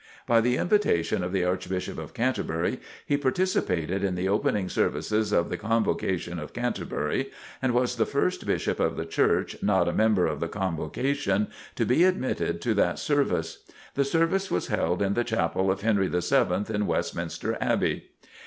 [0.25, 5.51] By the invitation of the Archbishop of Canterbury, he participated in the opening services of
[5.51, 7.29] the Convocation of Canterbury
[7.61, 11.85] and was the first Bishop of the Church, not a member of the Convocation, to
[11.85, 13.59] be admitted to that service.
[13.93, 18.09] The service was held in the Chapel of Henry VII in Westminster Abbey.